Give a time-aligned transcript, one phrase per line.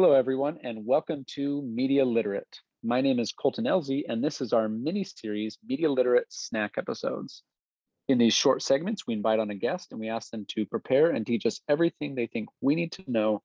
[0.00, 2.60] Hello, everyone, and welcome to Media Literate.
[2.84, 7.42] My name is Colton Elsey, and this is our mini series, Media Literate Snack Episodes.
[8.06, 11.10] In these short segments, we invite on a guest and we ask them to prepare
[11.10, 13.42] and teach us everything they think we need to know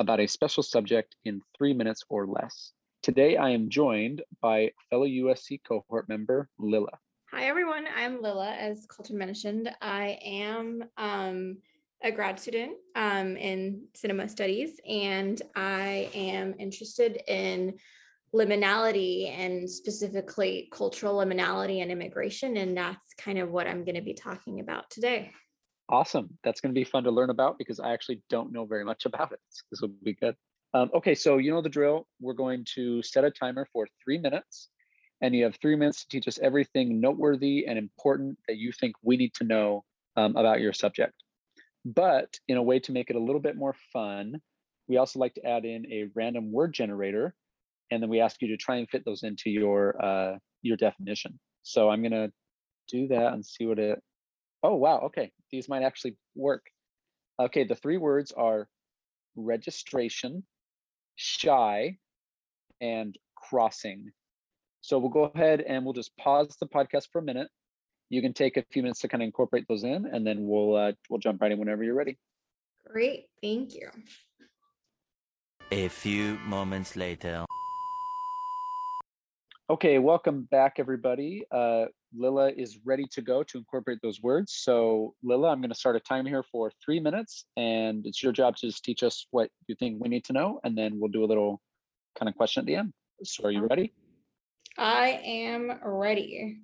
[0.00, 2.72] about a special subject in three minutes or less.
[3.04, 6.98] Today, I am joined by fellow USC cohort member Lilla.
[7.30, 7.84] Hi, everyone.
[7.96, 9.70] I'm Lilla, as Colton mentioned.
[9.80, 11.58] I am um,
[12.02, 17.74] a grad student um, in cinema studies, and I am interested in
[18.34, 22.56] liminality and specifically cultural liminality and immigration.
[22.56, 25.32] And that's kind of what I'm going to be talking about today.
[25.88, 26.30] Awesome.
[26.42, 29.04] That's going to be fun to learn about because I actually don't know very much
[29.06, 29.40] about it.
[29.70, 30.34] This will be good.
[30.74, 32.06] Um, okay, so you know the drill.
[32.18, 34.70] We're going to set a timer for three minutes,
[35.20, 38.94] and you have three minutes to teach us everything noteworthy and important that you think
[39.02, 39.84] we need to know
[40.16, 41.12] um, about your subject.
[41.84, 44.40] But in a way to make it a little bit more fun,
[44.88, 47.34] we also like to add in a random word generator,
[47.90, 51.38] and then we ask you to try and fit those into your uh, your definition.
[51.62, 52.30] So I'm gonna
[52.88, 54.00] do that and see what it.
[54.62, 56.62] Oh wow, okay, these might actually work.
[57.40, 58.68] Okay, the three words are
[59.34, 60.44] registration,
[61.16, 61.98] shy,
[62.80, 64.10] and crossing.
[64.82, 67.48] So we'll go ahead and we'll just pause the podcast for a minute
[68.12, 70.76] you can take a few minutes to kind of incorporate those in and then we'll
[70.76, 72.18] uh, we'll jump right in whenever you're ready.
[72.86, 73.88] Great thank you.
[75.72, 77.46] A few moments later.
[79.70, 81.42] Okay welcome back everybody.
[81.50, 84.52] Uh, lilla is ready to go to incorporate those words.
[84.56, 88.32] So Lila, i'm going to start a time here for three minutes and it's your
[88.32, 91.10] job to just teach us what you think we need to know and then we'll
[91.10, 91.62] do a little
[92.18, 92.92] kind of question at the end.
[93.24, 93.94] So are you ready?
[94.76, 96.60] I am ready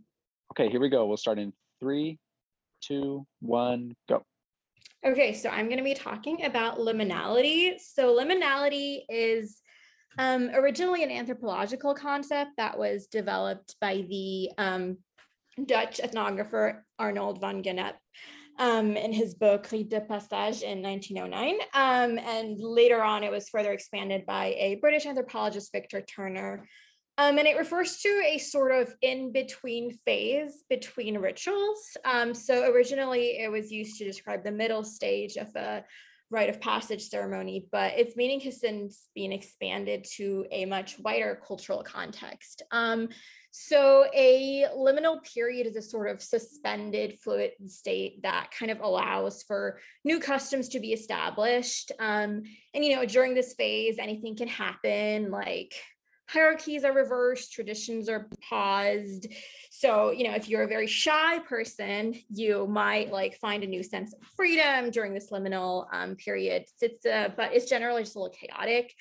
[0.52, 1.06] Okay, here we go.
[1.06, 2.18] We'll start in three,
[2.80, 4.22] two, one, go.
[5.06, 7.78] Okay, so I'm going to be talking about liminality.
[7.78, 9.60] So, liminality is
[10.18, 14.98] um, originally an anthropological concept that was developed by the um,
[15.64, 17.94] Dutch ethnographer Arnold van Gennep
[18.58, 21.54] um, in his book Rite de Passage in 1909.
[21.74, 26.66] Um, and later on, it was further expanded by a British anthropologist, Victor Turner,
[27.18, 31.96] um, and it refers to a sort of in between phase between rituals.
[32.04, 35.84] Um, so originally it was used to describe the middle stage of a
[36.30, 41.40] rite of passage ceremony, but its meaning has since been expanded to a much wider
[41.46, 42.62] cultural context.
[42.70, 43.08] Um,
[43.50, 49.42] so a liminal period is a sort of suspended fluid state that kind of allows
[49.42, 51.90] for new customs to be established.
[51.98, 52.42] Um,
[52.74, 55.74] and you know, during this phase, anything can happen, like
[56.28, 59.26] hierarchies are reversed, traditions are paused.
[59.70, 63.82] So, you know, if you're a very shy person, you might like find a new
[63.82, 66.66] sense of freedom during this liminal um, period.
[66.80, 68.94] It's, uh, but it's generally just a little chaotic.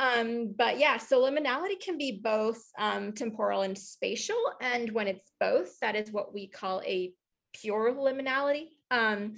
[0.00, 4.42] Um, but yeah, so liminality can be both um, temporal and spatial.
[4.60, 7.12] And when it's both, that is what we call a
[7.52, 8.68] pure liminality.
[8.90, 9.36] Um,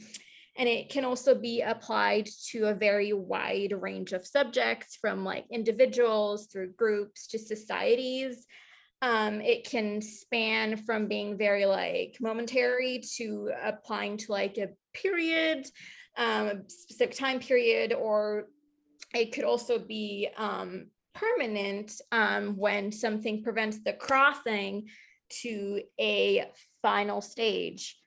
[0.57, 5.47] and it can also be applied to a very wide range of subjects from like
[5.51, 8.47] individuals through groups to societies.
[9.03, 15.67] Um, it can span from being very like momentary to applying to like a period,
[16.17, 18.47] um, a specific time period, or
[19.13, 24.89] it could also be um, permanent um, when something prevents the crossing
[25.43, 26.47] to a
[26.83, 27.99] final stage.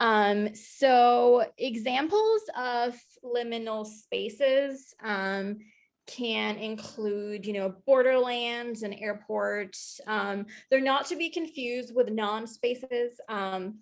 [0.00, 5.58] Um, so examples of liminal spaces um,
[6.06, 10.00] can include, you know, borderlands and airports.
[10.06, 13.20] Um, they're not to be confused with non-spaces.
[13.28, 13.80] Um,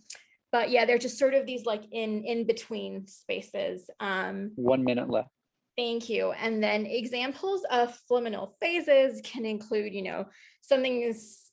[0.50, 3.88] but yeah, they're just sort of these like in in between spaces.
[4.00, 5.28] Um, One minute left.
[5.76, 6.32] Thank you.
[6.32, 10.26] And then examples of liminal phases can include, you know,
[10.60, 11.47] something is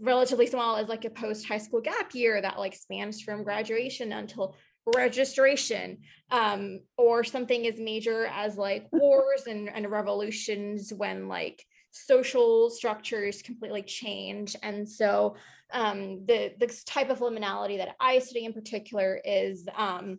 [0.00, 4.12] relatively small as like a post high school gap year that like spans from graduation
[4.12, 4.56] until
[4.96, 5.98] registration
[6.30, 13.42] um, or something as major as like wars and, and revolutions when like social structures
[13.42, 14.56] completely change.
[14.62, 15.36] And so
[15.72, 20.18] um, the this type of liminality that i study in particular is um,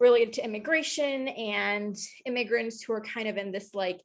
[0.00, 1.96] related to immigration and
[2.26, 4.00] immigrants who are kind of in this like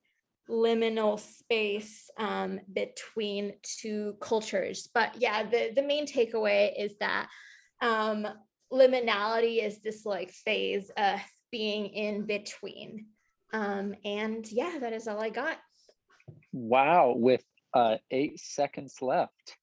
[0.50, 4.90] liminal space um, between two cultures.
[4.94, 7.28] But yeah, the, the main takeaway is that
[7.82, 8.28] um,
[8.72, 11.20] liminality is this like phase of
[11.52, 13.08] being in between.
[13.54, 15.58] Um, and yeah, that is all I got.
[16.52, 17.44] Wow, with
[17.74, 19.58] uh, eight seconds left,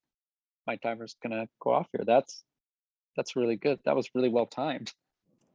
[0.66, 2.04] my timer's gonna go off here.
[2.06, 2.42] That's
[3.16, 3.78] that's really good.
[3.84, 4.92] That was really well timed.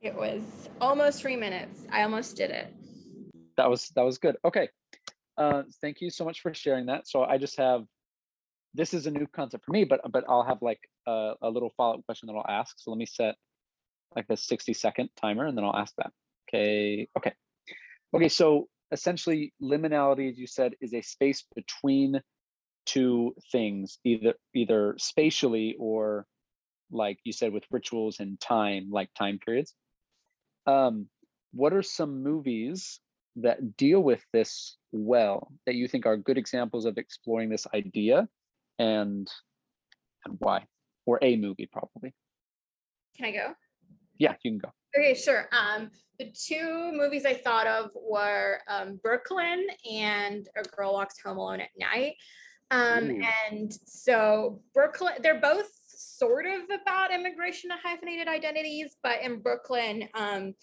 [0.02, 0.42] It was
[0.80, 1.86] almost three minutes.
[1.92, 2.74] I almost did it.
[3.58, 4.38] That was that was good.
[4.46, 4.70] Okay,
[5.40, 7.08] uh, thank you so much for sharing that.
[7.08, 7.86] So I just have,
[8.74, 11.72] this is a new concept for me, but, but I'll have like a, a little
[11.78, 12.76] follow-up question that I'll ask.
[12.78, 13.36] So let me set
[14.16, 16.12] like a 60 second timer and then I'll ask that.
[16.50, 17.34] Okay, okay.
[18.14, 22.22] Okay, so essentially liminality, as you said, is a space between
[22.86, 26.26] two things, either either spatially or
[26.92, 29.74] like you said with rituals and time, like time periods.
[30.66, 31.08] Um,
[31.54, 33.00] what are some movies
[33.38, 38.28] that deal with this well that you think are good examples of exploring this idea
[38.80, 39.30] and
[40.26, 40.66] and why?
[41.06, 42.14] Or a movie probably.
[43.16, 43.54] Can I go?
[44.18, 44.72] Yeah, you can go.
[44.98, 45.48] Okay, sure.
[45.52, 51.38] Um, the two movies I thought of were um, Brooklyn and A Girl Walks Home
[51.38, 52.16] Alone at Night.
[52.72, 53.22] Um, Ooh.
[53.50, 60.08] and so Brooklyn, they're both sort of about immigration and hyphenated identities, but in Brooklyn,
[60.14, 60.54] um,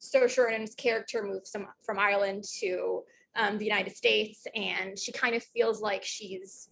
[0.00, 3.02] Saoirse Ronan's character moves from, Ireland to
[3.36, 6.68] um, the United States, and she kind of feels like she's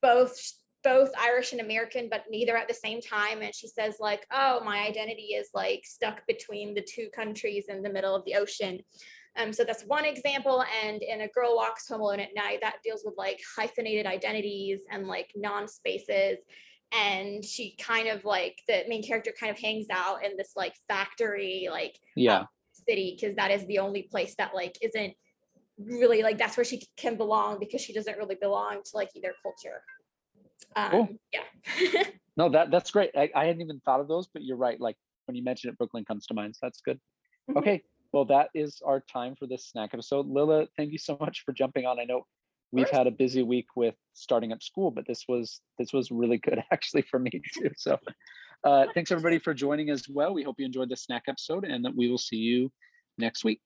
[0.00, 0.38] both
[0.82, 3.40] both Irish and American, but neither at the same time.
[3.40, 7.82] And she says, like, oh, my identity is like stuck between the two countries in
[7.82, 8.80] the middle of the ocean.
[9.36, 10.62] Um, so that's one example.
[10.84, 14.82] And in A Girl Walks Home Alone at Night, that deals with like hyphenated identities
[14.90, 16.38] and like non-spaces.
[16.96, 20.74] And she kind of like the main character kind of hangs out in this like
[20.88, 22.44] factory, like Yeah.
[22.72, 25.14] city, because that is the only place that like isn't
[25.78, 29.34] really like that's where she can belong because she doesn't really belong to like either
[29.42, 29.82] culture.
[30.76, 31.08] Um, Cool.
[31.32, 32.02] Yeah.
[32.36, 33.10] No, that that's great.
[33.16, 34.80] I, I hadn't even thought of those, but you're right.
[34.80, 34.96] Like
[35.26, 36.56] when you mention it, Brooklyn comes to mind.
[36.56, 36.98] So that's good.
[37.48, 37.58] Mhm.
[37.58, 37.82] Okay.
[38.12, 40.26] Well, that is our time for this snack episode.
[40.26, 42.00] Lila, thank you so much for jumping on.
[42.00, 42.26] I know
[42.74, 46.38] we've had a busy week with starting up school, but this was this was really
[46.38, 47.70] good actually for me too.
[47.76, 47.98] So
[48.64, 50.34] uh, thanks everybody for joining as well.
[50.34, 52.70] We hope you enjoyed the snack episode and that we will see you
[53.16, 53.60] next week.